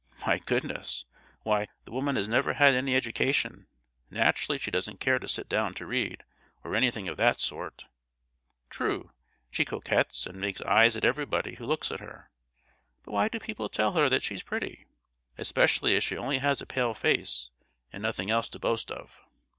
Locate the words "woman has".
1.91-2.27